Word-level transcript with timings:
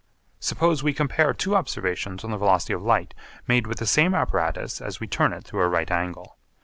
Suppose 0.39 0.81
we 0.81 0.93
compare 0.95 1.31
two 1.31 1.55
observations 1.55 2.23
on 2.23 2.31
the 2.31 2.37
velocity 2.37 2.73
of 2.73 2.81
light 2.81 3.13
made 3.45 3.67
with 3.67 3.77
the 3.77 3.85
same 3.85 4.15
apparatus 4.15 4.81
as 4.81 4.99
we 4.99 5.05
turn 5.05 5.31
it 5.31 5.43
through 5.43 5.61
a 5.61 5.67
right 5.69 5.91
angle. 5.91 6.37